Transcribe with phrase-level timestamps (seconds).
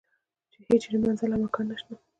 [0.51, 1.93] چې یې هیچرې منزل او مکان نشته.